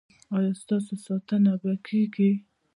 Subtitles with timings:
[0.35, 2.31] ایا ستاسو ساتنه به کیږي؟